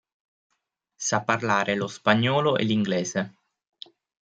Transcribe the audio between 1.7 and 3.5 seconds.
lo spagnolo e l'inglese.